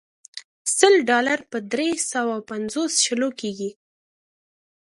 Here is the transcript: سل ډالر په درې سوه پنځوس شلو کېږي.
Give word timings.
سل 0.77 0.93
ډالر 1.09 1.39
په 1.51 1.57
درې 1.73 1.89
سوه 2.11 2.35
پنځوس 2.49 2.93
شلو 3.05 3.29
کېږي. 3.39 3.71